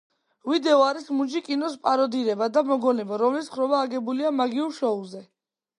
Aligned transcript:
ვიდეო 0.51 0.79
არის 0.85 1.11
მუნჯი 1.17 1.41
კინოს 1.49 1.75
პაროდირება 1.83 2.49
და 2.57 2.65
მოგონება, 2.71 3.21
რომლის 3.25 3.53
თხრობა 3.53 3.87
აგებულია 3.89 4.35
„მაგიურ 4.41 4.77
შოუზე“. 4.81 5.25